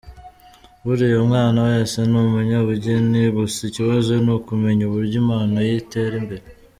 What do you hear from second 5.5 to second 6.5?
ye yatera imbere.